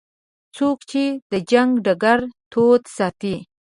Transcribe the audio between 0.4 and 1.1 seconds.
څوک چې